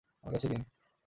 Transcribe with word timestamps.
আমার 0.23 0.33
কাছে 0.33 0.47
দিন। 0.47 0.61